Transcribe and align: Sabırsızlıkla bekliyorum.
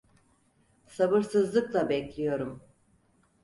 Sabırsızlıkla 0.87 1.89
bekliyorum. 1.89 2.63